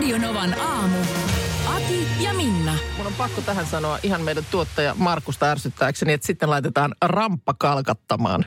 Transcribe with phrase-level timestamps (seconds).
[0.00, 0.98] Radionovan aamu.
[1.76, 2.74] Ati ja Minna.
[2.96, 8.44] Mun on pakko tähän sanoa ihan meidän tuottaja Markusta ärsyttääkseni, että sitten laitetaan ramppa kalkattamaan.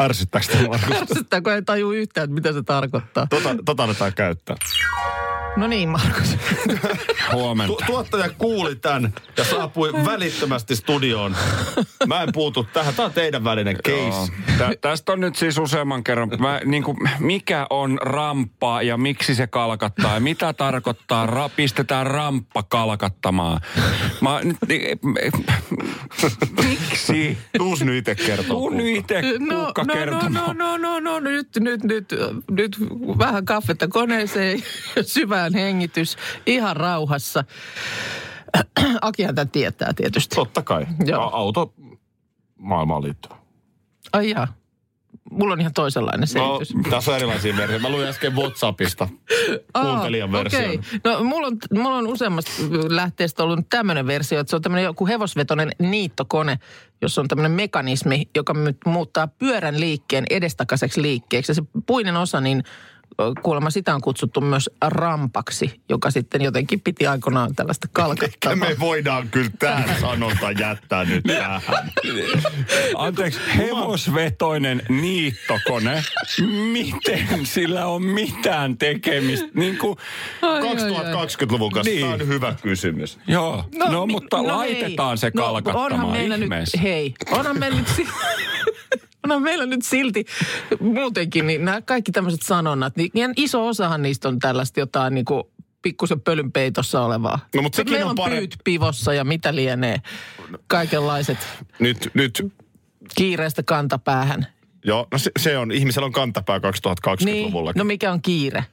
[0.00, 0.96] Ärsyttääkö tämä Markus?
[1.02, 3.26] Ärsyttääkö ei taju yhtään, että mitä se tarkoittaa.
[3.30, 4.56] Tota, tota aletaan käyttää.
[5.56, 6.36] No niin, Markus.
[7.32, 7.76] Huomenta.
[7.76, 11.36] Tu- tuottaja kuuli tämän ja saapui välittömästi studioon.
[12.06, 12.94] Mä en puutu tähän.
[12.94, 14.32] Tämä on teidän välinen case.
[14.58, 16.30] Tä, tästä on nyt siis useamman kerran.
[16.38, 22.06] Mä, niin kuin, mikä on ramppa ja miksi se kalkattaa ja mitä tarkoittaa, ra, pistetään
[22.06, 23.60] ramppa kalkattamaan.
[24.20, 24.56] Mä, nyt,
[26.62, 27.38] miksi?
[27.58, 28.56] Tuus nyt itse kertoo.
[28.56, 30.58] Tuu nyt itse No, Kuukka no, no, kertomaan.
[30.58, 32.14] no, no, no, no, no, nyt, nyt, nyt,
[32.50, 32.76] nyt
[33.18, 34.62] vähän kaffetta koneeseen,
[35.02, 36.16] syvään hengitys,
[36.46, 37.44] ihan rauhassa.
[39.00, 40.36] Akihan tämän tietää tietysti.
[40.36, 40.86] Totta kai.
[41.06, 41.30] Joo.
[41.32, 41.74] Auto
[42.58, 43.34] maailmaan liittyvä.
[44.12, 44.61] Ai jaa.
[45.32, 46.90] Mulla on ihan toisenlainen No, selitys.
[46.90, 47.88] tässä on erilaisia versioita.
[47.88, 49.08] Mä luin äsken Whatsappista
[49.82, 50.64] kuuntelijan version.
[50.64, 50.80] okei.
[51.04, 52.52] No mulla on, mulla on useammasta
[52.88, 56.58] lähteestä ollut tämmöinen versio, että se on tämmöinen joku hevosvetoinen niittokone,
[57.02, 58.54] jossa on tämmöinen mekanismi, joka
[58.86, 61.50] muuttaa pyörän liikkeen edestakaiseksi liikkeeksi.
[61.50, 62.64] Ja se puinen osa, niin
[63.42, 68.56] kuulemma sitä on kutsuttu myös rampaksi, joka sitten jotenkin piti aikoinaan tällaista Ehkä kalkattaa.
[68.56, 71.60] me voidaan kyllä tämä sanonta jättää nyt tähän.
[72.96, 76.02] Anteeksi, hevosvetoinen niittokone.
[76.72, 79.48] Miten sillä on mitään tekemistä?
[79.54, 79.96] Niin kuin,
[80.42, 82.00] 2020-luvun kanssa Niin.
[82.02, 83.18] tämä on hyvä kysymys.
[83.26, 85.16] joo, no, no mi- mutta no laitetaan hei.
[85.18, 86.78] se No, kalkattamaan onhan meillä ihmeessä.
[86.78, 88.08] Nyt, hei, onhan meillä nyt, si-
[89.24, 90.24] onhan meillä nyt silti
[90.80, 95.42] muutenkin niin nämä kaikki tämmöiset sanonnat, niin iso osahan niistä on tällaista jotain niin kuin
[95.82, 97.38] pikkusen pölyn peitossa olevaa.
[97.54, 98.38] No, mutta sekin Meillä on parempi.
[98.40, 99.96] pyyt pivossa ja mitä lienee.
[100.66, 101.38] Kaikenlaiset
[101.78, 102.52] Nyt, nyt
[103.14, 104.46] kiireestä kantapäähän.
[104.84, 106.60] joo, no se, se on, ihmisellä on kantapää
[107.24, 107.72] Niin, 2020-luvulla.
[107.76, 108.64] no mikä on kiire?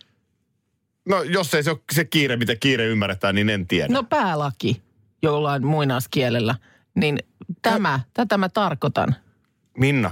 [1.10, 3.94] no jos ei se ole se kiire, mitä kiire ymmärretään, niin en tiedä.
[3.94, 4.82] No päälaki
[5.24, 6.56] jollain muinaiskielellä.
[6.96, 7.20] Niin
[7.62, 9.16] tämä, tätä mä tarkoitan.
[9.78, 10.12] Minna,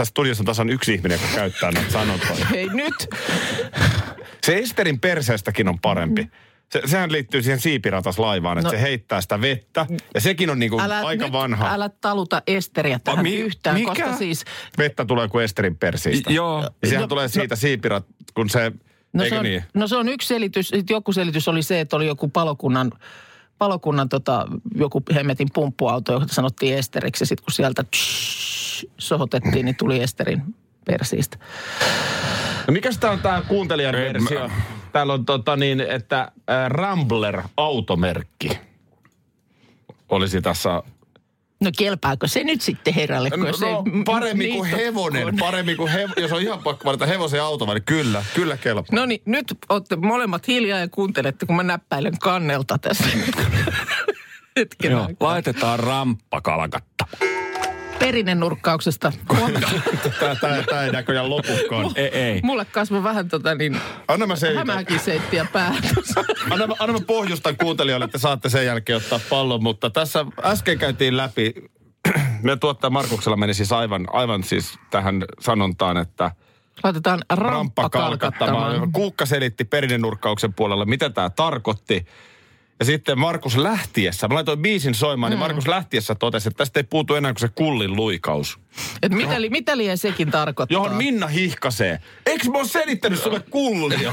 [0.00, 2.46] tässä studiossa on tasan yksi ihminen, joka käyttää näitä sanontoja.
[2.50, 2.94] Hei nyt,
[4.42, 6.30] Se Esterin perseestäkin on parempi.
[6.72, 8.70] Se, sehän liittyy siihen siipirataslaivaan, että No.
[8.70, 9.86] se heittää sitä vettä.
[10.14, 11.74] Ja sekin on niinku aika nyt, vanha.
[11.74, 13.88] älä taluta Esteriä tähän mi- yhtään, mikä?
[13.88, 14.44] koska siis...
[14.78, 16.32] Vettä tulee kuin Esterin persiistä.
[16.32, 16.62] Joo.
[16.82, 18.72] Ja sehän No, tulee siitä siipirat, kun se,
[19.12, 19.64] No eikö se, on, niin?
[19.74, 20.68] no se on yksi selitys.
[20.68, 22.92] Sitten joku selitys oli se, että oli joku palokunnan,
[23.58, 27.22] palokunnan tota, joku hemmetin pumppuauto, jota sanottiin Esteriksi.
[27.22, 28.49] Ja sitten kun sieltä tsh,
[28.98, 30.42] sohotettiin, niin tuli Esterin
[30.84, 31.36] persiistä.
[32.66, 34.48] No mikäs tää on tää kuuntelijan versio?
[34.48, 34.54] mä-
[34.92, 36.32] Täällä on tota niin, että
[36.68, 38.58] Rambler automerkki
[40.08, 40.82] olisi tässä.
[41.60, 43.30] No kelpaako se nyt sitten herralle?
[43.30, 45.36] kun No, se no, paremmin kuin hevonen.
[45.36, 48.84] Paremmin kuin hev- jos on ihan pakko valita hevosen ja auto, niin kyllä, kyllä kelpaa.
[48.98, 53.04] No niin, nyt olette molemmat hiljaa ja kuuntelette, kun mä näppäilen kannelta tässä.
[54.58, 57.39] Hetken Joo, laitetaan ramppa kalkattamaan.
[58.00, 59.12] Perinnenurkkauksesta.
[59.36, 59.68] Huomenta.
[60.20, 61.90] Tää, tää, tää ei näköjään lopukaan.
[61.94, 62.40] Ei, ei.
[62.42, 64.58] Mulle kasvoi vähän tota niin, Anna mä selitän.
[64.58, 65.82] hämähäkin seittiä päähän.
[66.50, 70.78] Anna, mä- anna mä pohjustan kuuntelijoille, että saatte sen jälkeen ottaa pallon, mutta tässä äsken
[70.78, 71.54] käytiin läpi,
[72.42, 76.30] me tuottaja Markuksella meni siis aivan, aivan siis tähän sanontaan, että
[76.84, 78.54] Laitetaan ramppa ramppa kalkattamaan.
[78.56, 78.92] kalkattamaan.
[78.92, 82.06] Kuukka selitti perinnenurkkauksen puolella, mitä tämä tarkoitti.
[82.80, 85.32] Ja sitten Markus lähtiessä, mä laitoin biisin soimaan, mm.
[85.32, 88.58] niin Markus lähtiessä totesi, että tästä ei puutu enää kuin se kullin luikaus.
[89.02, 90.74] Et mitä, li, mitä liian sekin tarkoittaa?
[90.74, 92.00] Johon Minna hihkasee.
[92.26, 94.12] Eikö mä oon selittänyt sulle kullia?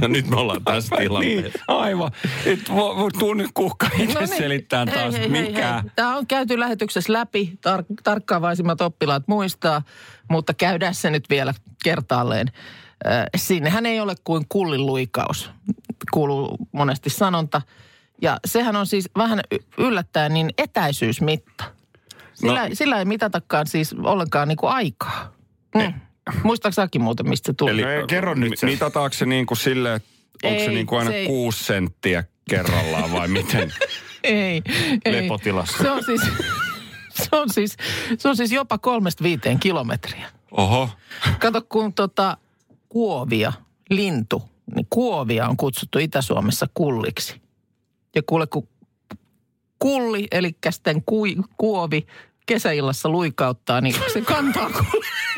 [0.00, 1.58] ja nyt me ollaan tässä Niin, tilanteessa.
[1.68, 2.10] aivan.
[2.46, 4.38] Nyt vo, vo, tuu nyt kuukka itse No niin.
[4.38, 5.72] selittää Hei, taas, hei, hei, mikä.
[5.72, 5.90] hei.
[5.96, 9.82] Tämä on käyty lähetyksessä läpi, tar- tarkkaavaisimmat oppilaat muistaa,
[10.30, 11.54] mutta käydään se nyt vielä
[11.84, 12.46] kertaalleen.
[13.06, 15.50] Äh, sinnehän ei ole kuin kullin luikaus,
[16.14, 17.62] kuuluu monesti sanonta.
[18.22, 19.40] Ja sehän on siis vähän
[19.78, 21.64] yllättäen niin etäisyysmitta.
[22.34, 22.74] Sillä, no.
[22.74, 25.32] sillä ei mitatakaan siis ollenkaan niin kuin aikaa.
[25.74, 25.94] Mm.
[26.42, 27.70] Muistaaks Aki muuten, mistä se tuli?
[27.70, 28.66] Eli- Ei, kerro nyt se.
[28.66, 30.08] Mitataanko se niin kuin silleen, että
[30.44, 33.72] onko se niin kuin aina se ei- kuusi senttiä kerrallaan vai miten?
[34.24, 34.62] Ei,
[35.04, 35.12] ei.
[35.12, 35.78] Lepotilassa.
[35.82, 36.20] Se on siis,
[37.10, 37.76] se on siis,
[38.18, 40.26] se on siis jopa kolmesta viiteen kilometriä.
[40.50, 40.90] Oho.
[41.38, 42.36] Kato, kun tota,
[42.88, 43.52] kuovia,
[43.90, 44.42] lintu,
[44.74, 47.40] niin kuovia on kutsuttu Itä-Suomessa kulliksi.
[48.14, 48.68] Ja kuule, kun
[49.78, 52.06] kulli, eli sitten kui, kuovi
[52.46, 54.70] kesäillassa luikauttaa, niin se kantaa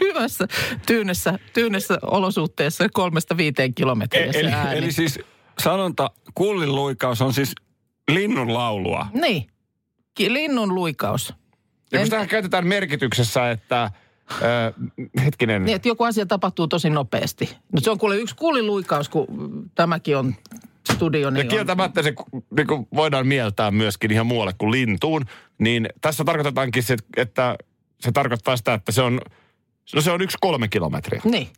[0.01, 0.49] hyvässä
[0.87, 4.79] tyynessä, tyynessä olosuhteessa kolmesta viiteen kilometriä se eli, ääni.
[4.79, 5.19] eli siis
[5.59, 7.55] sanonta kullin luikaus on siis
[8.11, 9.07] linnun laulua.
[9.13, 9.47] Niin,
[10.19, 11.35] linnun luikaus.
[11.93, 13.91] Ja kun En- käytetään merkityksessä, että...
[15.25, 15.65] Hetkinen.
[15.65, 17.57] Niin, että joku asia tapahtuu tosi nopeasti.
[17.73, 19.27] No se on kuule yksi kulliluikaus, kun
[19.75, 20.35] tämäkin on
[20.93, 21.21] studio.
[21.21, 22.15] Ja Niin on, kieltämättä se
[22.57, 25.25] niin kuin voidaan mieltää myöskin ihan muualle kuin lintuun.
[25.59, 27.57] Niin tässä tarkoitetaankin se, että
[28.01, 29.21] se tarkoittaa sitä, että se on,
[29.95, 31.23] no se on yksi kolme kilometriä.
[31.25, 31.49] niin.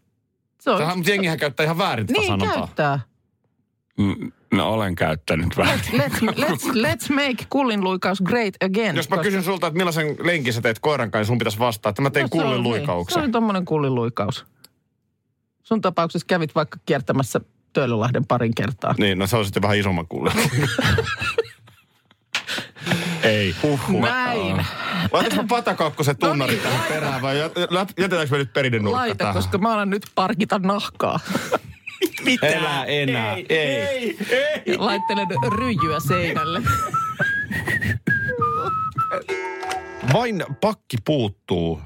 [0.60, 2.56] Se on Tähän, mutta jengihän käyttää ihan väärin tätä Niin sanontaa.
[2.56, 3.00] käyttää.
[4.52, 5.78] No olen käyttänyt vähän.
[5.78, 8.96] Let's, let's, let's make kullin luikaus great again.
[8.96, 11.58] Jos mä koska- kysyn sulta, että millaisen lenkin sä teet koiran kanssa, niin sun pitäisi
[11.58, 13.14] vastata, että mä tein No, se kullin on- niin, luikauksen.
[13.14, 14.46] Se oli tommonen kullin luikaus.
[15.62, 17.40] Sun tapauksessa kävit vaikka kiertämässä
[17.72, 18.94] Töölölahden parin kertaa.
[18.98, 20.32] Niin, no se on sitten vähän isomman kullin.
[23.22, 23.54] Ei.
[23.62, 24.00] Huhhuh.
[24.02, 24.66] Näin.
[25.12, 27.38] Laitatko mä patakakkosen tunnari No niin, tähän perään vai
[27.98, 29.34] jätetäänkö me nyt perinen nurkka Laita, tähän?
[29.34, 31.20] koska mä alan nyt parkita nahkaa.
[32.42, 33.36] Enää, enää.
[33.36, 33.46] Ei.
[33.48, 34.16] ei.
[34.30, 34.62] ei.
[34.66, 36.62] Ja laittelen ryijyä seinälle.
[40.12, 41.80] Vain pakki puuttuu,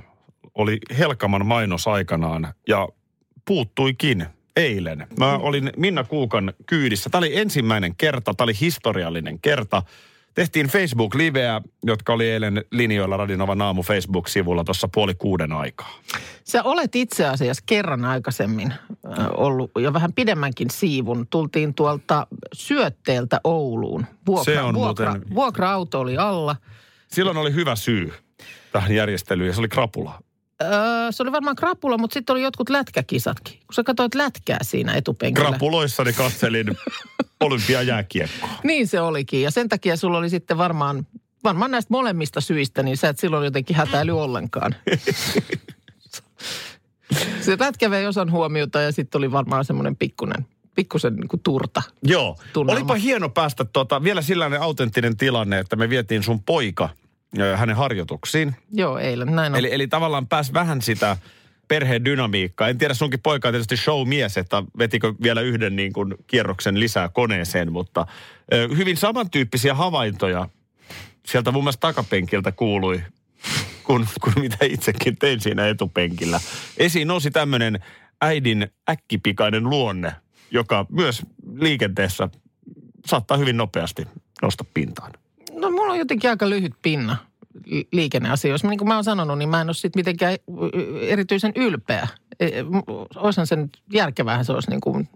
[0.55, 2.89] oli Helkaman mainos aikanaan ja
[3.45, 4.27] puuttuikin
[4.57, 5.07] eilen.
[5.19, 7.11] Mä olin Minna Kuukan kyydissä.
[7.11, 9.83] Tämä oli ensimmäinen kerta, tämä oli historiallinen kerta.
[10.35, 15.99] Tehtiin Facebook-liveä, jotka oli eilen linjoilla Radinovan aamu Facebook-sivulla tuossa puoli kuuden aikaa.
[16.45, 18.75] Sä olet itse asiassa kerran aikaisemmin
[19.37, 21.27] ollut ja vähän pidemmänkin siivun.
[21.31, 24.07] Tultiin tuolta syötteeltä Ouluun.
[24.27, 26.57] Vuokra, Se on vuokra, muuten- Vuokra-auto oli alla.
[27.09, 28.13] Silloin oli hyvä syy
[28.73, 30.19] tähän järjestelyyn ja se oli krapula.
[30.63, 30.69] Öö,
[31.11, 33.59] se oli varmaan krapula, mutta sitten oli jotkut lätkäkisatkin.
[33.59, 35.49] Kun sä katsoit lätkää siinä etupenkillä.
[35.49, 36.67] Krapuloissani katselin
[37.41, 38.49] olympiajääkiekkoa.
[38.65, 39.43] Niin se olikin.
[39.43, 41.07] Ja sen takia sulla oli sitten varmaan,
[41.45, 44.75] varmaan näistä molemmista syistä, niin sä et silloin jotenkin hätäily ollenkaan.
[47.41, 51.83] se lätkä vei osan huomiota ja sitten oli varmaan semmoinen pikkunen, pikkusen niin kuin turta.
[52.03, 52.39] Joo.
[52.53, 52.79] Tunnelma.
[52.79, 56.89] Olipa hieno päästä tota, vielä sellainen autenttinen tilanne, että me vietiin sun poika
[57.39, 58.57] ö, hänen harjoituksiin.
[58.73, 59.59] Joo, eilen näin on.
[59.59, 61.17] Eli, eli tavallaan pääs vähän sitä
[61.69, 62.69] perheen dynamiikkaa.
[62.69, 67.09] En tiedä, sunkin poika on tietysti showmies, että vetikö vielä yhden niin kuin kierroksen lisää
[67.09, 68.07] koneeseen, mutta
[68.53, 70.49] ö, hyvin samantyyppisiä havaintoja
[71.27, 73.03] sieltä mun mielestä takapenkiltä kuului,
[73.85, 76.41] kuin, kuin mitä itsekin tein siinä etupenkillä.
[76.77, 77.79] Esiin nousi tämmöinen
[78.21, 80.13] äidin äkkipikainen luonne,
[80.51, 81.23] joka myös
[81.55, 82.29] liikenteessä
[83.07, 84.07] saattaa hyvin nopeasti
[84.43, 85.13] nousta pintaan.
[85.53, 87.17] No mulla on jotenkin aika lyhyt pinna
[87.65, 88.69] li- liikenneasioissa.
[88.69, 90.37] Niin kuin mä oon sanonut, niin mä en ole sit mitenkään
[91.01, 92.09] erityisen ylpeä.
[92.41, 95.09] E, m- Olisihan sen järkeväähän se olisi niin kuin,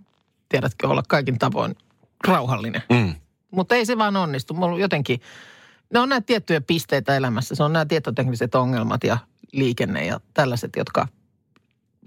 [0.48, 1.76] tiedätkö, olla kaikin tavoin
[2.28, 2.82] rauhallinen.
[2.90, 3.14] Mm.
[3.50, 4.54] Mutta ei se vaan onnistu.
[4.54, 5.20] Mulla on jotenkin,
[5.92, 7.54] ne on näitä tiettyjä pisteitä elämässä.
[7.54, 9.18] Se on nämä tietotekniset ongelmat ja
[9.52, 11.08] liikenne ja tällaiset, jotka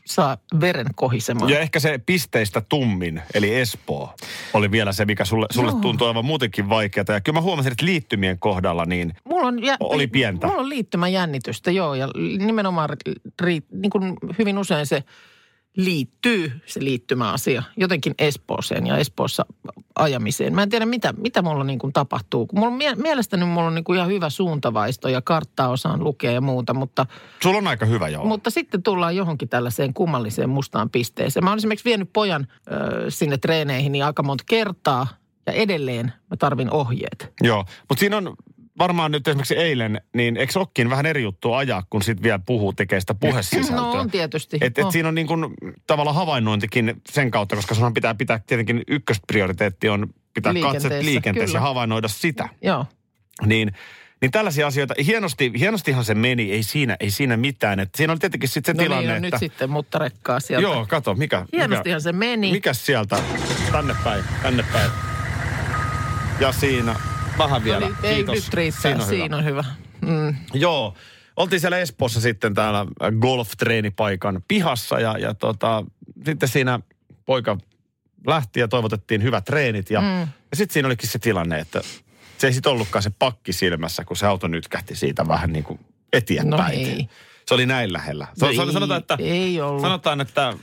[0.06, 1.52] saa veren kohisemaan.
[1.52, 4.14] Ja ehkä se pisteistä tummin, eli Espoo,
[4.54, 5.80] oli vielä se, mikä sulle, sulle Joo.
[5.80, 7.06] tuntui aivan muutenkin vaikeaa.
[7.10, 10.48] Ja kyllä mä huomasin, että liittymien kohdalla niin Mulla on, jä, Oli pientä.
[10.48, 11.96] Mulla on liittymänjännitystä, joo.
[11.96, 12.08] Ja
[12.40, 12.90] nimenomaan
[13.42, 15.04] ri, niin kuin hyvin usein se
[15.78, 19.46] liittyy, se liittymäasia, jotenkin Espooseen ja Espoossa
[19.96, 20.56] ajamiseen.
[20.56, 22.48] Mä en tiedä, mitä, mitä mulla niin kuin tapahtuu.
[22.48, 26.32] Kun mulla, mie- mielestäni mulla on niin kuin ihan hyvä suuntavaisto ja karttaa osaan lukea
[26.32, 27.06] ja muuta, mutta,
[27.44, 28.26] sulla on aika hyvä joo.
[28.26, 31.44] mutta sitten tullaan johonkin tällaiseen kummalliseen mustaan pisteeseen.
[31.44, 35.08] Mä oon esimerkiksi vienyt pojan ö, sinne treeneihin niin aika monta kertaa
[35.46, 37.34] ja edelleen mä tarvin ohjeet.
[37.42, 38.36] Joo, mutta siinä on
[38.80, 42.40] varmaan nyt esimerkiksi eilen, niin eikö se olekin vähän eri juttu ajaa, kun sitten vielä
[42.40, 43.76] puhuu, tekee sitä puhesisältöä?
[43.76, 44.58] No on tietysti.
[44.62, 44.92] Et, et on.
[44.92, 45.54] siinä on niin kuin
[45.88, 51.62] tavallaan havainnointikin sen kautta, koska sunhan pitää pitää tietenkin ykkösprioriteetti on pitää katset Liikenteessä, ja
[51.62, 52.50] havainnoida sitä.
[52.62, 52.86] Joo.
[53.46, 53.72] Niin,
[54.22, 57.80] niin tällaisia asioita, hienosti, hienostihan se meni, ei siinä, ei siinä mitään.
[57.80, 59.36] Et siinä oli tietenkin sitten se No tilanne, niin, no että...
[59.36, 60.62] nyt sitten mutta rekkaa sieltä.
[60.62, 61.46] Joo, kato, mikä...
[61.54, 62.52] Hienostihan mikä, se meni.
[62.52, 63.18] Mikäs sieltä?
[63.72, 64.92] Tänne päin, tänne päin.
[66.40, 66.96] Ja siinä,
[67.40, 67.80] vähän vielä.
[67.80, 68.36] No niin, ei Kiitos.
[68.36, 69.18] nyt riittää, Siinä on hyvä.
[69.18, 69.64] siinä on hyvä.
[70.02, 70.36] Mm.
[70.54, 70.96] Joo.
[71.36, 75.84] Oltiin siellä Espoossa sitten täällä golf-treenipaikan pihassa ja, ja tota,
[76.26, 76.80] sitten siinä
[77.26, 77.58] poika
[78.28, 79.90] lähti ja toivotettiin hyvät treenit.
[79.90, 80.20] Ja, mm.
[80.22, 81.82] ja sitten siinä olikin se tilanne, että
[82.38, 85.80] se ei sitten ollutkaan se pakki silmässä, kun se auto nytkähti siitä vähän niin kuin
[86.14, 86.80] eteenpäin.
[86.82, 87.10] No ei.
[87.48, 88.26] Se oli näin lähellä.
[88.26, 89.82] Se, No se oli, ei, sanotaan, että, ei ollut.
[89.82, 90.54] sanotaan, että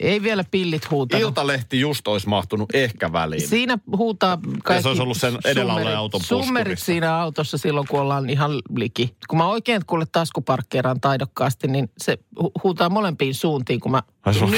[0.00, 1.22] Ei vielä pillit huutanut.
[1.22, 3.48] Iltalehti just olisi mahtunut ehkä väliin.
[3.48, 8.00] Siinä huutaa kaikki se olisi ollut sen edellä summerit- auton Summerit siinä autossa silloin, kun
[8.00, 9.14] ollaan ihan liki.
[9.28, 14.02] Kun mä oikein kuule taskuparkkeeraan taidokkaasti, niin se hu- huutaa molempiin suuntiin, kun mä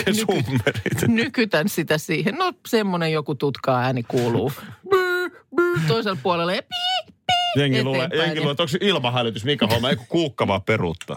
[0.06, 1.08] ny- summerit.
[1.08, 2.34] nykytän sitä siihen.
[2.34, 4.52] No semmoinen joku tutkaa ääni kuuluu.
[4.90, 7.14] Byy, byy, Toisella puolella ja pii,
[7.56, 11.16] Jengi luulee, jengi luulee, että onko se ilmahälytys, mikä homma, eikö kuukka vaan peruuttaa.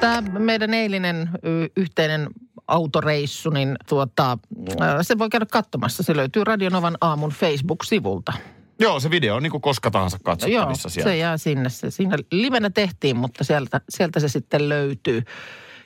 [0.00, 1.30] Tämä meidän eilinen
[1.76, 2.28] yhteinen
[2.68, 4.38] autoreissu, niin tuota,
[4.80, 6.02] ää, se voi käydä katsomassa.
[6.02, 8.32] Se löytyy Radionovan aamun Facebook-sivulta.
[8.78, 11.10] Joo, se video on niin kuin koska tahansa Joo, katsottavissa sieltä.
[11.10, 11.68] se jää sinne.
[11.68, 15.22] Se siinä livenä tehtiin, mutta sieltä, sieltä se sitten löytyy.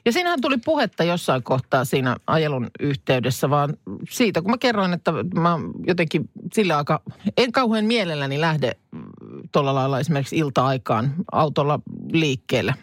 [0.05, 3.77] Ja siinähän tuli puhetta jossain kohtaa siinä ajelun yhteydessä, vaan
[4.11, 7.03] siitä, kun mä kerroin, että mä jotenkin sillä aika,
[7.37, 8.77] en kauhean mielelläni lähde
[9.53, 11.81] tuolla lailla esimerkiksi ilta-aikaan autolla
[12.13, 12.75] liikkeelle.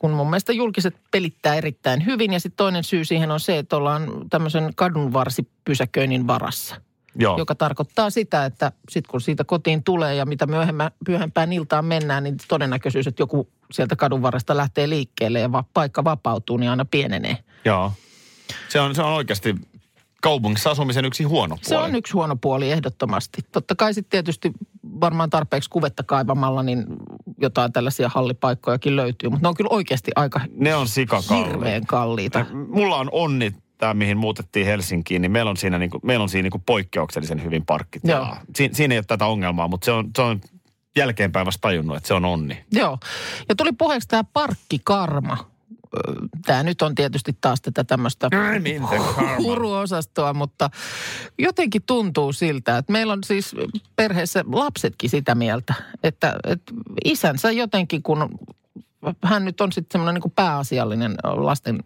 [0.00, 3.76] Kun mun mielestä julkiset pelittää erittäin hyvin ja sitten toinen syy siihen on se, että
[3.76, 6.76] ollaan tämmöisen kadunvarsipysäköinnin varassa
[7.14, 7.38] Joo.
[7.38, 12.24] joka tarkoittaa sitä, että sitten kun siitä kotiin tulee ja mitä myöhemmän, myöhempään iltaan mennään,
[12.24, 16.84] niin todennäköisyys, että joku sieltä kadun varresta lähtee liikkeelle ja va, paikka vapautuu, niin aina
[16.84, 17.38] pienenee.
[17.64, 17.92] Joo.
[18.68, 19.54] Se on, se on oikeasti
[20.22, 21.68] kaupungissa asumisen yksi huono puoli.
[21.68, 23.42] Se on yksi huono puoli ehdottomasti.
[23.52, 24.52] Totta kai sitten tietysti
[25.00, 26.84] varmaan tarpeeksi kuvetta kaivamalla, niin
[27.40, 31.50] jotain tällaisia hallipaikkojakin löytyy, mutta ne on kyllä oikeasti aika Ne on sikakalliita.
[31.50, 32.46] hirveän kalliita.
[32.68, 36.42] Mulla on onni, tämä mihin muutettiin Helsinkiin, niin meillä on siinä, niinku, meillä on siinä
[36.42, 38.40] niinku poikkeuksellisen hyvin parkkitilaa.
[38.56, 40.40] Si, siinä ei ole tätä ongelmaa, mutta se on, se on
[40.96, 42.64] jälkeenpäin vasta tajunnut, että se on onni.
[42.72, 42.98] Joo.
[43.48, 45.36] Ja tuli puheeksi tämä parkkikarma.
[46.46, 48.28] Tämä nyt on tietysti taas tätä tämmöistä
[49.38, 50.70] huruosastoa, mutta
[51.38, 53.56] jotenkin tuntuu siltä, että meillä on siis
[53.96, 56.72] perheessä lapsetkin sitä mieltä, että, että
[57.04, 58.38] isänsä jotenkin, kun
[59.24, 61.78] hän nyt on sitten semmoinen niin pääasiallinen lasten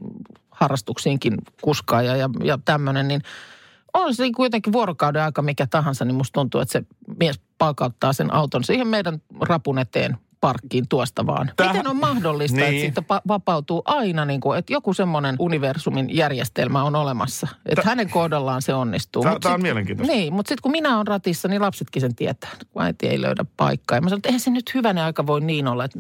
[0.51, 3.23] harrastuksiinkin kuskaaja ja, ja tämmöinen, niin
[3.95, 6.83] on se kuitenkin vuorokauden aika mikä tahansa, niin musta tuntuu, että se
[7.19, 11.51] mies palkauttaa sen auton siihen meidän rapun eteen parkkiin tuosta vaan.
[11.57, 12.69] Tähän- Miten on mahdollista, niin.
[12.69, 17.49] Että siitä pa- vapautuu aina, niin kuin, että joku semmoinen universumin järjestelmä on olemassa.
[17.67, 19.23] Että hänen kohdallaan se onnistuu.
[19.23, 20.15] Tää on sit- mielenkiintoista.
[20.15, 23.45] Niin, mutta sitten kun minä olen ratissa, niin lapsetkin sen tietää, kun äiti ei löydä
[23.57, 23.97] paikkaa.
[23.99, 25.99] Ja mä sanon, että eihän se nyt hyvänen aika voi niin olla, että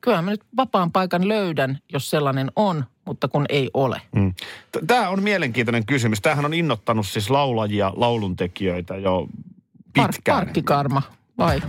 [0.00, 4.02] kyllähän mä nyt vapaan paikan löydän, jos sellainen on, mutta kun ei ole.
[4.14, 4.34] Mm.
[4.86, 6.20] Tämä on mielenkiintoinen kysymys.
[6.20, 9.26] Tämähän on innottanut siis laulajia, lauluntekijöitä jo
[9.92, 10.38] pitkään.
[10.38, 11.02] parkkikarma,
[11.38, 11.62] vai?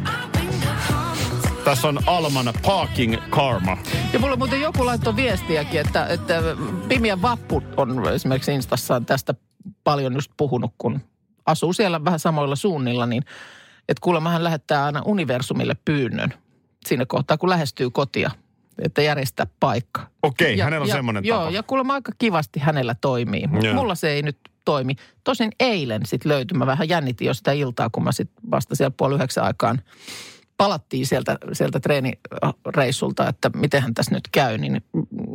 [1.66, 3.78] Tässä on Alman Parking Karma.
[4.14, 6.42] Ja mulle muuten joku laittoi viestiäkin, että, että
[6.88, 9.34] Pimiä Vappu on esimerkiksi Instassaan tästä
[9.84, 11.00] paljon just puhunut, kun
[11.46, 13.24] asuu siellä vähän samoilla suunnilla, niin
[13.90, 16.34] että kuulemma hän lähettää aina universumille pyynnön
[16.86, 18.32] siinä kohtaa, kun lähestyy kotia,
[18.80, 20.08] että järjestää paikka.
[20.24, 21.52] Okei, Ja- hänellä on ja, semmoinen Joo, tapa.
[21.52, 23.76] ja kuulemma aika kivasti hänellä toimii, mutta Joo.
[23.76, 24.96] mulla se ei nyt toimi.
[25.24, 28.94] Tosin eilen sitten löytyi, mä vähän jännitin jo sitä iltaa, kun mä sitten vasta siellä
[28.98, 29.82] puoli yhdeksän aikaan
[30.64, 34.82] palattiin sieltä, sieltä treenireissulta, että mitenhän tässä nyt käy, niin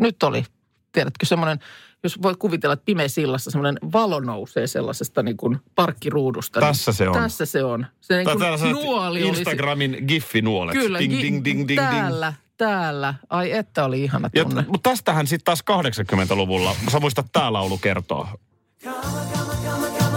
[0.00, 0.44] nyt oli,
[0.92, 1.58] tiedätkö, semmoinen,
[2.02, 6.60] jos voit kuvitella, että pimeässä illassa semmoinen valo nousee sellaisesta niin kuin parkkiruudusta.
[6.60, 7.14] Tässä niin, se on.
[7.14, 7.86] Tässä se on.
[8.00, 10.72] Se niin kuin tällaiset nuoli olisi- Instagramin giffinuolet.
[10.72, 11.80] Kyllä, ding, ding, ding, ding, ding.
[11.80, 13.14] täällä, täällä.
[13.30, 14.64] Ai että oli ihana Ja, tunne.
[14.68, 18.28] mutta tästähän sitten taas 80-luvulla, sä muistat, tämä laulu kertoo.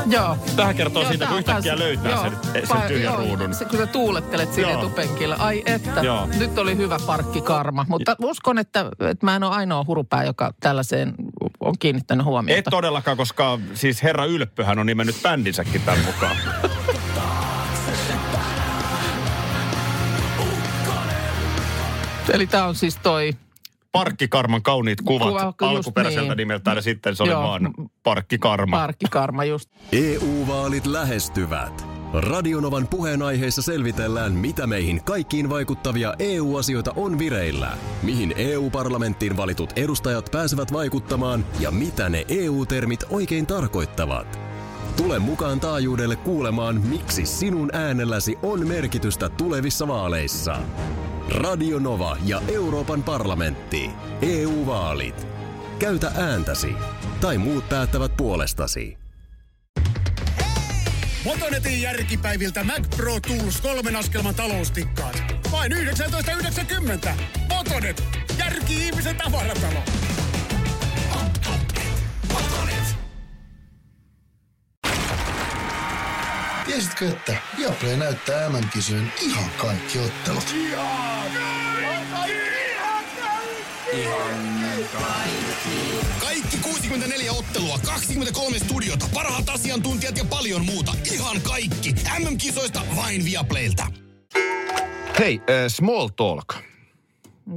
[0.06, 0.38] Joo.
[0.56, 3.54] Tähän kertoo siitä, tää kun yhtäkkiä löytää joo, sen, sen pa- tyhjän joo, ruudun.
[3.54, 4.80] Se, kun sä tuulettelet siinä Joo.
[4.80, 5.36] etupenkillä.
[5.40, 6.28] Ai että, Joo.
[6.40, 7.86] nyt oli hyvä parkkikarma.
[7.90, 11.14] Mutta uskon, että, että mä en ole ainoa hurupää, joka tällaiseen
[11.60, 12.72] on kiinnittänyt huomiota.
[12.72, 16.36] todellakaan, koska siis herra Ylppöhän on nimennyt bändinsäkin tämän mukaan.
[22.34, 23.34] Eli tämä on siis toi,
[23.92, 26.38] Parkkikarman kauniit kuvat Kuva, alkuperäiseltä niin.
[26.38, 27.44] nimeltään ja sitten se oli Joo.
[27.44, 28.78] vaan Parkkikarma.
[28.78, 29.70] parkkikarma just.
[29.92, 31.88] EU-vaalit lähestyvät.
[32.14, 40.74] Radionovan puheenaiheessa selvitellään, mitä meihin kaikkiin vaikuttavia EU-asioita on vireillä, mihin EU-parlamenttiin valitut edustajat pääsevät
[40.74, 44.40] vaikuttamaan ja mitä ne EU-termit oikein tarkoittavat.
[44.98, 50.58] Tule mukaan taajuudelle kuulemaan, miksi sinun äänelläsi on merkitystä tulevissa vaaleissa.
[51.32, 53.90] Radio Nova ja Euroopan parlamentti.
[54.22, 55.28] EU-vaalit.
[55.80, 56.74] Käytä ääntäsi.
[57.22, 58.98] Tai muut päättävät puolestasi.
[61.26, 65.24] Motonetin järkipäiviltä Mac Pro Tools kolmen askelman taloustikkaat.
[65.52, 67.10] Vain 19,90.
[67.50, 68.04] Motonet.
[68.40, 70.01] Järki ihmisen tavaratalo.
[76.72, 80.56] Tiesitkö, että Viaplay näyttää MM-kisojen ihan kaikki ottelut?
[86.20, 90.92] Kaikki 64 ottelua, 23 studiota, parhaat asiantuntijat ja paljon muuta.
[91.14, 91.96] Ihan kaikki.
[92.20, 93.88] MM-kisoista vain Viaplaylta.
[95.20, 96.54] Hei, äh, small talk.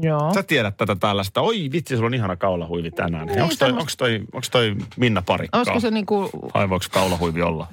[0.00, 0.34] Joo.
[0.34, 1.40] Sä tiedät tätä tällaista.
[1.40, 3.26] Oi vitsi, sulla on ihana kaulahuivi tänään.
[3.26, 5.58] Niin, onko toi, onks toi, onks toi Minna Parikkaa?
[5.60, 7.66] Olisiko se niinku, Vai voiko kaulahuivi olla?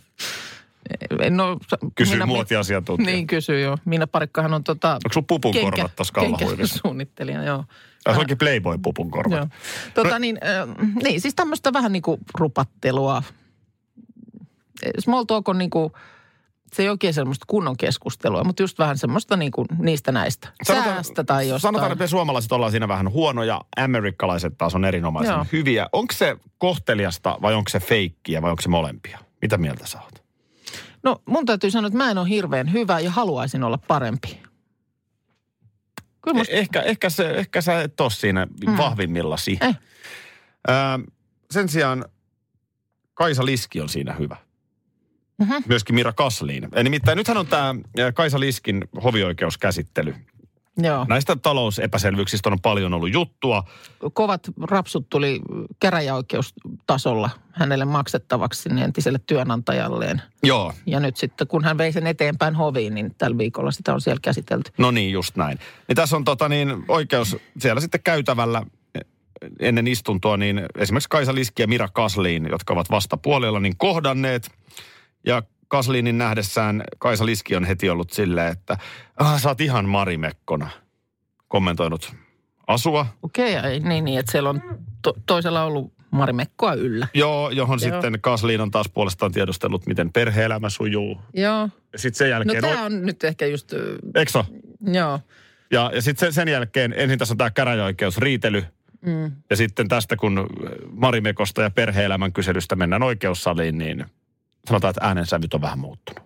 [1.29, 1.57] No...
[1.95, 3.15] Kysy minä- muotiasiantuntija.
[3.15, 3.77] Niin kysyy joo.
[3.85, 4.93] Minä Parikkahan on tota...
[4.93, 6.79] Onko sulla pupun korvat tossa kaulahuivissa?
[6.81, 7.65] suunnittelija, joo.
[8.13, 9.37] Se onkin Playboy-pupun korvat.
[9.37, 9.47] Joo.
[9.93, 13.23] Tota niin, äh, niin, siis tämmöistä vähän niin kuin rupattelua.
[14.99, 15.93] Small talk on niin kuin,
[16.73, 20.47] se ei oikein semmoista kunnon keskustelua, mutta just vähän semmoista niin kuin niistä näistä.
[20.67, 21.61] Säästä tai jostain.
[21.61, 25.45] Sanotaan, että me suomalaiset ollaan siinä vähän huonoja, amerikkalaiset taas on erinomaisen Joo.
[25.51, 25.87] hyviä.
[25.93, 29.19] Onko se kohteliasta vai onko se feikkiä vai onko se molempia?
[29.41, 30.23] Mitä mieltä sä oot?
[31.03, 34.39] No mun täytyy sanoa, että mä en ole hirveän hyvä ja haluaisin olla parempi.
[36.21, 38.77] Kyllä musta, Eh, Ehkä, ehkä, se, ehkä sä et ole siinä Mm.
[38.77, 39.57] vahvimmillasi.
[39.61, 39.77] Eh.
[40.67, 40.99] Ää,
[41.51, 42.05] sen sijaan
[43.13, 44.37] Kaisa Liski on siinä hyvä.
[45.37, 45.53] Mhm.
[45.67, 46.67] Myöskin Mira Kasliin.
[46.83, 47.75] Nimittäin nythän on tämä
[48.13, 50.15] Kaisa Liskin hovioikeuskäsittely.
[50.77, 51.05] Joo.
[51.09, 53.63] Näistä talousepäselvyyksistä on paljon ollut juttua.
[54.13, 55.41] Kovat rapsut tuli
[55.79, 60.21] käräjäoikeustasolla hänelle maksettavaksi sinne entiselle työnantajalleen.
[60.43, 64.01] Joo, Ja nyt sitten, kun hän vei sen eteenpäin hoviin, niin tällä viikolla sitä on
[64.01, 64.71] siellä käsitelty.
[64.77, 65.59] no niin, just näin.
[65.87, 68.63] Niin tässä on tota niin, oikeus siellä sitten käytävällä
[69.59, 74.51] ennen istuntoa, niin esimerkiksi Kaisa Liski ja Mira Kasliin, jotka ovat vastapuolella, niin kohdanneet.
[75.25, 78.77] Ja Kasliinin nähdessään Kaisa Liski on heti ollut silleen, että
[79.17, 80.69] ah, sä oot ihan marimekkona
[81.47, 82.13] kommentoinut
[82.67, 83.05] asua.
[83.23, 84.61] Okei, okay, niin, niin, että siellä on
[85.01, 87.07] to, toisella ollut Marimekkoa yllä.
[87.13, 87.91] Joo, johon Joo.
[87.91, 91.21] sitten Kasliin on taas puolestaan tiedustellut, miten perhe-elämä sujuu.
[91.33, 91.69] Joo.
[91.93, 92.61] Ja sitten sen No jälkeen...
[92.61, 93.73] tämä on nyt ehkä just,
[94.15, 94.43] Eikö
[94.81, 95.19] joo.
[95.71, 98.65] Ja, ja sitten sen, sen jälkeen, ensin tässä on tämä käräjäoikeusriitely.
[99.05, 99.31] Mm.
[99.49, 100.47] Ja sitten tästä, kun
[100.91, 104.05] Marimekosta ja perhe-elämän kyselystä mennään oikeussaliin, niin
[104.67, 106.23] sanotaan, että äänensävyt on vähän muuttunut.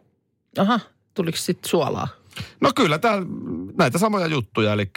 [0.58, 0.80] Aha,
[1.14, 2.08] tuliko sitten suolaa?
[2.62, 3.18] No kyllä, tää,
[3.78, 4.74] näitä samoja juttuja.
[4.74, 4.92] Eli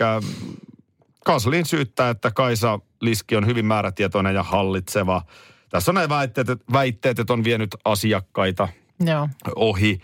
[1.24, 5.22] Kasliin syyttää, että Kaisa Liski on hyvin määrätietoinen ja hallitseva.
[5.70, 8.68] Tässä on näin väitteet, että- väitteet, että on vienyt asiakkaita
[9.00, 9.28] Joo.
[9.56, 10.00] ohi.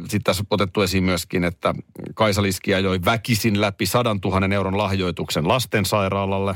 [0.00, 1.74] Sitten tässä on otettu esiin myöskin, että
[2.14, 6.54] Kaisa Liski ajoi väkisin läpi 100 000 euron lahjoituksen lastensairaalalle,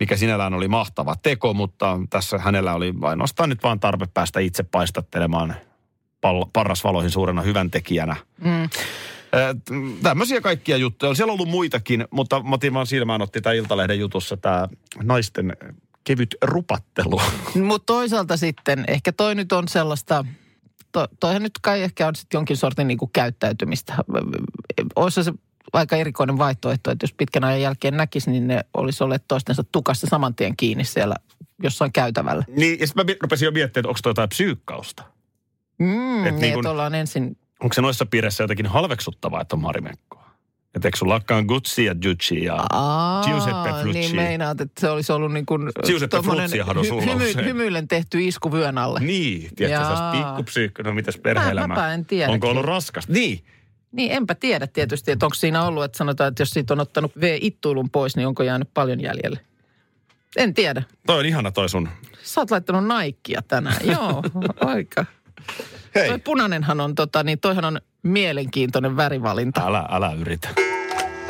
[0.00, 4.62] mikä sinällään oli mahtava teko, mutta tässä hänellä oli ainoastaan nyt vaan tarve päästä itse
[4.62, 5.54] paistattelemaan
[6.52, 8.16] parrasvaloihin suurena hyvän tekijänä.
[8.40, 8.68] Mm.
[10.02, 11.10] Tämmöisiä kaikkia juttuja.
[11.10, 14.68] On siellä ollut muitakin, mutta mä otin vaan silmään otti tämä Iltalehden jutussa tämä
[15.02, 15.56] naisten
[16.04, 17.20] kevyt rupattelu.
[17.62, 20.24] Mutta toisaalta sitten, ehkä toi nyt on sellaista,
[20.92, 23.94] to, toihan nyt kai ehkä on sitten jonkin sortin niinku käyttäytymistä.
[24.96, 25.32] Olisi se
[25.72, 30.06] aika erikoinen vaihtoehto, että jos pitkän ajan jälkeen näkisi, niin ne olisi olleet toistensa tukassa
[30.06, 31.14] saman tien kiinni siellä
[31.62, 32.44] jossain käytävällä.
[32.56, 35.02] Niin, ja sitten mä rupesin jo miettimään, että onko toi jotain psyykkausta.
[35.78, 39.56] Mm, Et niin, niin kun- että ollaan ensin, Onko se noissa piirissä jotenkin halveksuttavaa, että
[39.56, 40.28] on marimekkoa?
[40.74, 42.66] Että eikö sullakaan Gucci ja Gucci ja...
[42.70, 43.98] Aa, Giuseppe Frucci.
[43.98, 47.44] niin meinaat, että se olisi ollut niin kuin Giuseppe on sulla usein.
[47.44, 49.00] hymyillen tehty isku vyön alle.
[49.00, 51.66] Niin, tiedätkö, se olisi pikkupsyykkä, no mitäs perhe-elämä?
[51.74, 52.32] Mäpä en tiedä.
[52.32, 53.12] Onko ollut raskasta?
[53.12, 53.44] Niin.
[53.92, 57.12] Niin, enpä tiedä tietysti, että onko siinä ollut, että sanotaan, että jos siitä on ottanut
[57.20, 59.40] V-ittuilun pois, niin onko jäänyt paljon jäljelle.
[60.36, 60.82] En tiedä.
[61.06, 61.88] Toi on ihana toi sun.
[62.22, 63.76] Sä oot laittanut Nikea tänään.
[63.92, 64.22] Joo,
[64.60, 65.04] aika.
[65.94, 66.08] Hei.
[66.08, 69.66] Toi punainenhan on, tota, niin toihan on mielenkiintoinen värivalinta.
[69.66, 70.48] Älä, älä yritä.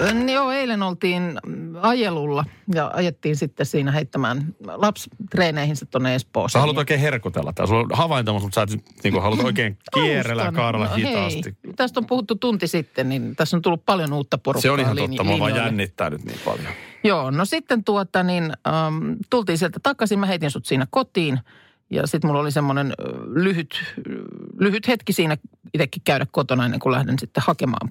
[0.01, 1.39] Ö, Joo, eilen oltiin
[1.83, 2.45] ajelulla
[2.75, 6.61] ja ajettiin sitten siinä heittämään lapsitreeneihinsä tuonne Sä Espooseen.
[6.61, 7.53] haluat oikein herkutella.
[7.53, 8.71] Tää sulla on havaintomus, mutta sä et,
[9.05, 11.57] niin kuin, haluat oikein kierrellä kaarella No hitaasti.
[11.65, 14.63] Hei, tästä on puhuttu tunti sitten, niin tässä on tullut paljon uutta porukkaa.
[14.63, 16.67] Se on ihan totta, mua vaan jännittää nyt niin paljon.
[17.05, 21.41] Joo, no sitten tuota niin, ähm, tultiin sieltä takaisin, mä heitin sut siinä kotiin.
[21.91, 22.95] Ja sitten mulla oli semmoinen
[23.35, 23.85] lyhyt,
[24.59, 25.37] lyhyt hetki siinä
[25.75, 27.91] itsekin käydä kotona ennen kuin lähden sitten hakemaan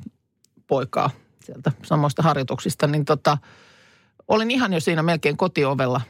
[0.67, 1.09] poikaa
[1.43, 2.87] sieltä samoista harjoituksista.
[2.87, 3.37] Niin tota,
[4.27, 6.01] olin ihan jo siinä melkein kotiovella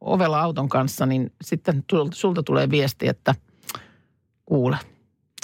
[0.00, 3.34] ovella auton kanssa, niin sitten sulta tulee viesti, että
[4.44, 4.78] kuule,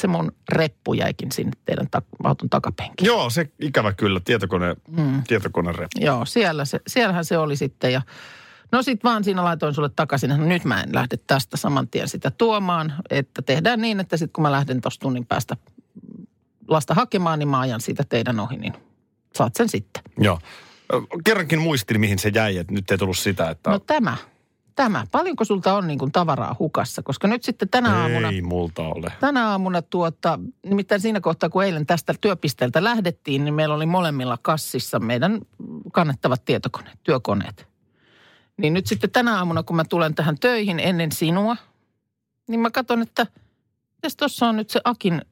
[0.02, 3.06] se mun reppu jäikin sinne teidän tak- auton takapenkiin.
[3.06, 5.22] Joo, se ikävä kyllä, tietokone, Mm.
[5.28, 5.90] tietokone rep.
[6.00, 8.02] Joo, siellä se, siellähän se oli sitten ja
[8.72, 12.08] no sit vaan siinä laitoin sulle takaisin, no nyt mä en lähde tästä saman tien
[12.08, 15.56] sitä tuomaan, että tehdään niin, että sitten kun mä lähden tuossa tunnin päästä
[16.68, 18.72] lasta hakemaan, niin mä ajan siitä teidän ohi, niin
[19.36, 20.02] saat sen sitten.
[20.18, 20.38] Joo.
[21.24, 23.70] Kerrankin muistin, mihin se jäi, että nyt ei tullut sitä, että...
[23.70, 24.16] No tämä,
[24.74, 25.06] tämä.
[25.10, 27.02] Paljonko sulta on niin kuin tavaraa hukassa?
[27.02, 29.12] Koska nyt sitten tänä aamuna, ei multa ole.
[29.20, 34.38] tänä aamuna tuota, nimittäin siinä kohtaa, kun eilen tästä työpisteeltä lähdettiin, niin meillä oli molemmilla
[34.42, 35.40] kassissa meidän
[35.92, 37.68] kannettavat tietokoneet, työkoneet.
[38.56, 41.56] Niin nyt sitten tänä aamuna, kun mä tulen tähän töihin ennen sinua,
[42.48, 43.26] niin mä katson, että
[43.94, 45.22] mitäs tuossa on nyt se Akin,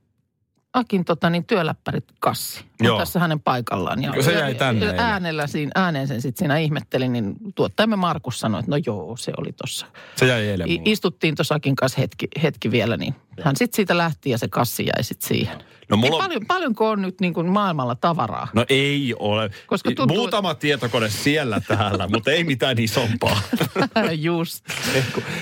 [0.74, 2.60] Akin tota niin, työläppärit kassi.
[2.80, 2.98] On Joo.
[2.98, 4.02] tässä hänen paikallaan.
[4.02, 8.40] Ja, Se jäi tänne ja äänellä siinä, ääneen sen sitten siinä ihmettelin, niin tuottajamme Markus
[8.40, 9.86] sanoi, että no joo, se oli tuossa.
[10.16, 13.96] Se jäi eilen I- istuttiin tuossa Akin kanssa hetki, hetki vielä, niin hän sitten siitä
[13.98, 15.58] lähti ja se kassi jäi sitten siihen.
[15.58, 16.22] No Niin mulla on...
[16.22, 18.48] paljon, paljonko on nyt niin kuin maailmalla tavaraa?
[18.52, 19.50] No ei ole.
[19.66, 23.40] Koska tuntuu- Muutama tietokone siellä täällä, mutta ei mitään isompaa.
[24.18, 24.64] Just.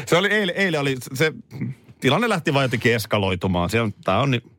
[0.06, 1.32] Se oli eilen, eilen oli, se
[2.00, 3.70] tilanne lähti vaan jotenkin eskaloitumaan.
[3.82, 4.57] On, tää on, niin-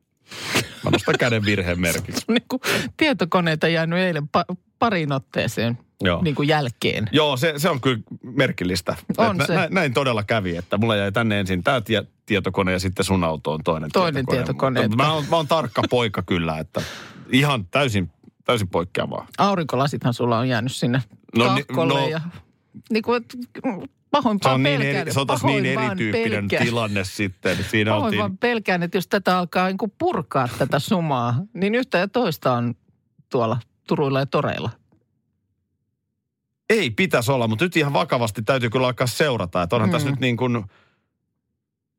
[0.84, 2.26] mä nostan käden virheen merkiksi.
[2.28, 2.62] niin kuin
[2.98, 6.22] tietokoneita jäänyt eilen pa- pariin otteeseen Joo.
[6.24, 7.10] niin kuin jälkeen.
[7.12, 8.96] Joo, se, se on kyllä merkillistä.
[9.18, 9.56] On Et se.
[9.56, 13.24] Nä, näin todella kävi, että mulla jäi tänne ensin tämä tie, tietokone ja sitten sun
[13.24, 16.82] autoon toinen, Toinen tietokone, että- Mä, oon, mä oon tarkka poika kyllä, että
[17.32, 18.12] ihan täysin,
[18.46, 19.28] täysin poikkeavaa.
[19.38, 21.02] Aurinkolasithan sulla on jäänyt sinne
[21.38, 22.22] No ni- no- ja
[22.92, 23.26] niin kuin,
[24.12, 26.66] pahoin Se on, niin eri, se on taas niin erityyppinen pelkään.
[26.66, 27.58] tilanne sitten.
[27.70, 31.76] Siinä Pahoin oltiin, vaan pelkään, että jos tätä alkaa niin kuin purkaa tätä sumaa, niin
[31.76, 32.76] yhtä ja toista on
[33.30, 34.70] tuolla Turuilla ja Toreilla.
[36.70, 39.62] ei pitäisi olla, mutta nyt ihan vakavasti täytyy kyllä alkaa seurata.
[39.62, 39.92] Että onhan mm.
[39.92, 40.12] tässä Mm.
[40.12, 40.64] nyt niin kuin,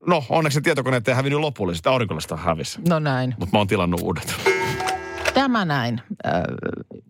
[0.06, 2.78] no onneksi tietokoneet ei hävinnyt lopullisesti, aurinkolasta hävisi.
[2.88, 3.34] No näin.
[3.38, 4.34] Mutta mä oon tilannut uudet.
[5.34, 6.00] Tämä näin.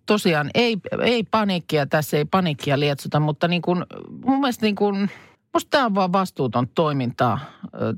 [0.06, 3.85] Tosiaan ei, ei paniikkia tässä, ei paniikkia lietsota, mutta niin kuin,
[4.24, 5.11] mun mielestä niin kuin,
[5.52, 7.40] musta tämä on vaan vastuuton toimintaa.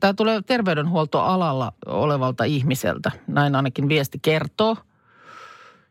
[0.00, 4.76] Tämä tulee terveydenhuoltoalalla olevalta ihmiseltä, näin ainakin viesti kertoo.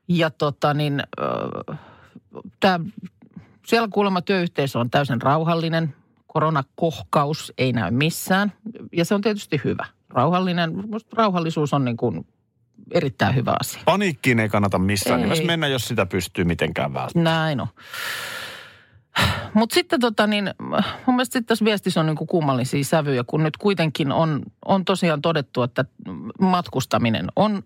[0.07, 1.03] Ja tota niin,
[2.59, 2.79] tämä,
[3.67, 5.95] siellä kuulemma työyhteisö on täysin rauhallinen.
[6.27, 8.53] Koronakohkaus ei näy missään
[8.91, 9.85] ja se on tietysti hyvä.
[10.09, 10.73] Rauhallinen,
[11.13, 12.25] rauhallisuus on niin kuin
[12.91, 13.81] erittäin hyvä asia.
[13.85, 15.23] Paniikkiin ei kannata missään Ei.
[15.23, 17.23] nimessä mennä, jos sitä pystyy mitenkään välttämään.
[17.23, 17.67] Näin on.
[19.53, 20.53] Mutta sitten tota niin,
[21.05, 25.21] mun mielestä sitten tässä viestissä on niinku kummallisia sävyjä, kun nyt kuitenkin on, on tosiaan
[25.21, 25.85] todettu, että
[26.39, 27.63] matkustaminen on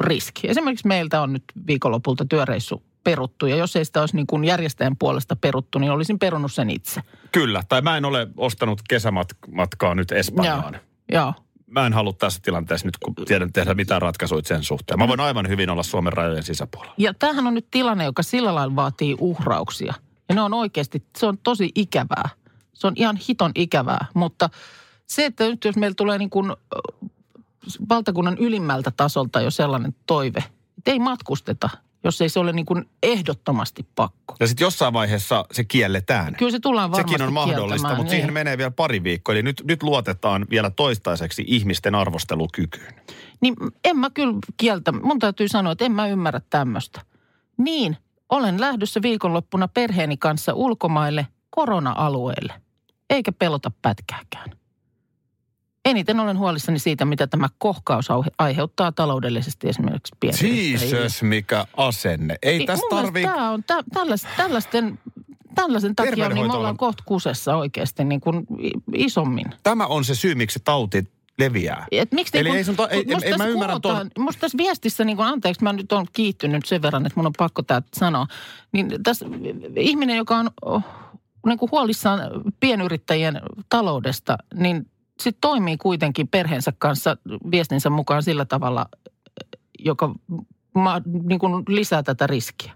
[0.00, 0.50] riski.
[0.50, 4.96] Esimerkiksi meiltä on nyt viikonlopulta työreissu peruttu ja jos ei sitä olisi niin kuin järjestäjän
[4.96, 7.00] puolesta peruttu, niin olisin perunut sen itse.
[7.32, 10.80] Kyllä, tai mä en ole ostanut kesämatkaa nyt Espanjaan.
[11.12, 11.34] Joo.
[11.70, 14.98] Mä en halua tässä tilanteessa nyt, kun tiedän tehdä mitään ratkaisuja sen suhteen.
[14.98, 16.94] Mä voin aivan hyvin olla Suomen rajojen sisäpuolella.
[16.98, 19.94] Ja tämähän on nyt tilanne, joka sillä lailla vaatii uhrauksia.
[20.28, 22.28] Ja ne on oikeasti, se on tosi ikävää.
[22.74, 24.06] Se on ihan hiton ikävää.
[24.14, 24.50] Mutta
[25.06, 26.52] se, että nyt jos meillä tulee niin kuin
[27.88, 30.44] valtakunnan ylimmältä tasolta jo sellainen toive,
[30.78, 31.70] että ei matkusteta,
[32.04, 34.36] jos ei se ole niin kuin ehdottomasti pakko.
[34.40, 36.34] Ja sitten jossain vaiheessa se kielletään.
[36.36, 38.10] Kyllä se tullaan varmasti Sekin on mahdollista, mutta niin.
[38.10, 39.32] siihen menee vielä pari viikkoa.
[39.32, 42.94] Eli nyt, nyt luotetaan vielä toistaiseksi ihmisten arvostelukykyyn.
[43.40, 47.00] Niin en mä kyllä kieltä, mun täytyy sanoa, että en mä ymmärrä tämmöistä.
[47.56, 47.96] Niin,
[48.28, 52.52] olen lähdössä viikonloppuna perheeni kanssa ulkomaille korona-alueelle,
[53.10, 54.50] eikä pelota pätkääkään.
[55.90, 60.96] Eniten olen huolissani siitä, mitä tämä kohkaus aiheuttaa taloudellisesti esimerkiksi pienyrittäjille.
[61.02, 62.36] Jesus, mikä asenne.
[62.42, 63.24] Ei Niin, tässä tarvii...
[63.24, 64.98] Tämä on tä, tällais, tällaisten,
[65.54, 68.46] tällaisen takia niin me ollaan kohta kusessa oikeasti niin kuin
[68.94, 69.46] isommin.
[69.62, 71.86] Tämä on se syy, miksi tauti leviää.
[71.92, 74.58] Et miksi Eli niin ei sun ta- ei- musta ei- mä ymmärrän kuvataan- Musta tässä
[74.58, 77.82] viestissä, niin kun, anteeksi, mä nyt on kiittynyt sen verran, että mun on pakko tämä
[77.94, 78.26] sanoa.
[78.72, 79.26] Niin tässä
[79.76, 80.82] ihminen, joka on oh,
[81.46, 82.20] niin kuin huolissaan
[82.60, 84.86] pienyrittäjien taloudesta, niin
[85.22, 87.16] sitten toimii kuitenkin perheensä kanssa
[87.50, 88.86] viestinsä mukaan sillä tavalla,
[89.78, 90.14] joka
[90.74, 92.72] ma, niin kuin lisää tätä riskiä.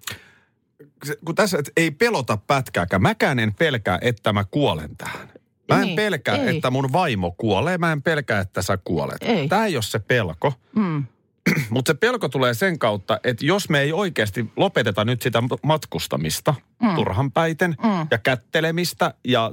[1.05, 3.03] Se- kun tässä et ei pelota pätkääkään.
[3.03, 5.29] Mäkään en pelkää, että mä kuolen tähän.
[5.69, 6.57] Mä en Niin, pelkää, ei.
[6.57, 7.79] että mun vaimo kuolee.
[7.79, 9.17] Mä en pelkää, että sä kuolet.
[9.21, 9.49] Ei.
[9.49, 10.53] Tämä ei ole se pelko.
[10.77, 11.05] Mm.
[11.71, 16.55] Mutta se pelko tulee sen kautta, että jos me ei oikeasti lopeteta nyt sitä matkustamista
[16.83, 16.95] mm.
[16.95, 18.07] turhan päiten Mm.
[18.11, 19.53] ja kättelemistä ja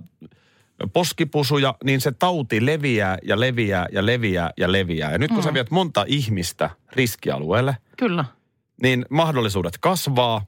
[0.94, 5.12] poskipusuja, niin se tauti leviää ja leviää ja leviää ja leviää.
[5.12, 5.44] Ja nyt kun mm.
[5.44, 8.26] sä viet monta ihmistä riskialueelle, Kyllä.
[8.84, 10.46] niin mahdollisuudet kasvaa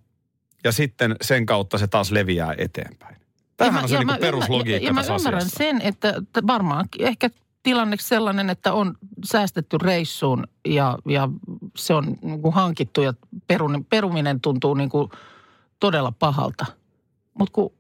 [0.64, 3.16] ja sitten sen kautta se taas leviää eteenpäin.
[3.58, 5.58] Tämähän Ja on se ja mä peruslogiikka ymmär- ja, tässä ja mä ymmärrän asiassa.
[5.58, 7.30] sen, että että varmaan ehkä
[7.64, 11.30] tilanne sellainen, että on säästetty reissuun ja, ja
[11.78, 13.14] se on niin kuin hankittu ja
[13.48, 15.12] perun, peruminen tuntuu niin kuin
[15.80, 16.66] todella pahalta.
[17.40, 17.72] Mutta kun,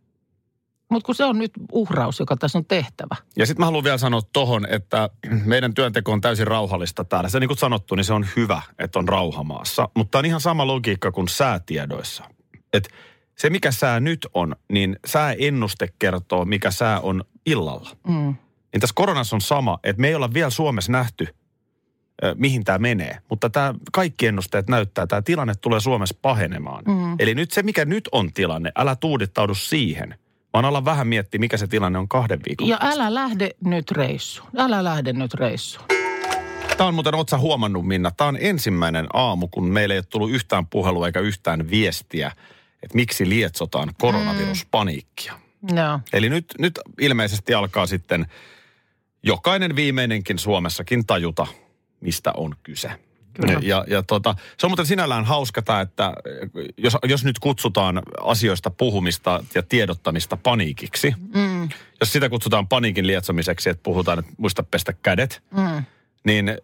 [0.91, 3.15] mut kun se on nyt uhraus, joka tässä on tehtävä.
[3.35, 5.09] Ja sitten mä haluan vielä sanoa tohon, että
[5.45, 7.29] meidän työnteko on täysin rauhallista täällä.
[7.29, 9.89] Se niin kuin sanottu, niin se on hyvä, että on rauhamaassa.
[9.95, 12.23] Mutta on ihan sama logiikka kuin säätiedoissa.
[12.73, 12.89] Et
[13.37, 17.89] se, mikä sää nyt on, niin sääennuste kertoo, mikä sää on illalla.
[18.07, 18.35] Mm.
[18.73, 21.27] Niin tässä koronassa on sama, että me ei olla vielä Suomessa nähty,
[22.35, 23.17] mihin tämä menee.
[23.29, 26.83] Mutta tämä kaikki ennusteet näyttää, että tämä tilanne tulee Suomessa pahenemaan.
[26.87, 27.15] Mm.
[27.19, 30.15] Eli nyt se, mikä nyt on tilanne, älä tuudittaudu siihen,
[30.53, 32.95] vaan olla vähän miettiä, mikä se tilanne on kahden viikon Ja päästä.
[33.03, 34.49] älä lähde nyt reissuun.
[34.57, 35.85] Älä lähde nyt reissuun.
[36.77, 40.31] Tämä on muuten, ootko huomannut Minna, tämä on ensimmäinen aamu, kun meille ei ole tullut
[40.31, 42.31] yhtään puhelua eikä yhtään viestiä,
[42.83, 45.33] että miksi lietsotaan koronaviruspaniikkia.
[45.75, 45.99] Joo.
[46.13, 48.25] Eli nyt, nyt ilmeisesti alkaa sitten
[49.23, 51.47] jokainen viimeinenkin Suomessakin tajuta,
[52.01, 52.91] mistä on kyse.
[53.33, 53.59] Kyllä.
[53.61, 56.13] Ja, ja tota, se on muuten sinällään hauska tämä, että
[56.77, 61.69] jos, jos nyt kutsutaan asioista puhumista ja tiedottamista paniikiksi, mm.
[61.99, 65.83] jos sitä kutsutaan paniikin lietsomiseksi, että puhutaan, että muista pestä kädet, mm.
[66.23, 66.57] niin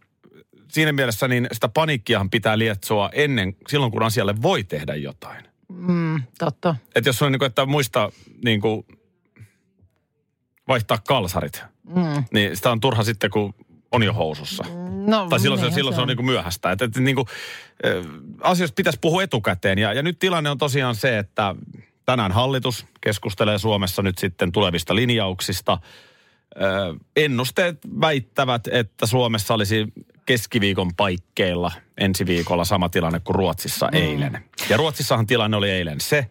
[0.68, 5.46] siinä mielessä niin sitä paniikkiahan pitää lietsoa ennen, silloin kun asialle voi tehdä jotain.
[5.70, 6.76] Mm, totta.
[6.96, 8.12] Että jos on niin kuin, että muista
[8.44, 8.86] niin kuin,
[10.68, 11.64] vaihtaa kalsarit,
[11.96, 12.24] mm.
[12.32, 13.54] niin sitä on turha sitten, kun
[13.92, 14.64] on jo housussa.
[15.08, 16.72] No, Tai silloin, se, silloin se on niin kuin myöhäistä.
[16.72, 17.28] Että, että niin kuin,
[17.86, 18.06] äh,
[18.42, 19.80] asioista pitäisi puhua etukäteen.
[19.80, 21.56] Ja, ja nyt tilanne on tosiaan se, että
[22.06, 25.74] tänään hallitus keskustelee Suomessa nyt sitten tulevista linjauksista.
[25.74, 29.94] Äh, ennusteet väittävät, että Suomessa olisi
[30.26, 33.98] keskiviikon paikkeilla ensi viikolla sama tilanne kuin Ruotsissa mm.
[33.98, 34.44] eilen.
[34.70, 36.26] Ja Ruotsissahan tilanne oli eilen se,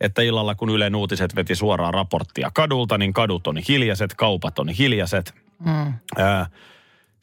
[0.00, 4.68] että illalla kun Ylen uutiset veti suoraan raporttia kadulta, niin kadut on hiljaiset, kaupat on
[4.68, 5.34] hiljaiset.
[5.58, 5.94] Mm.
[6.20, 6.50] Äh,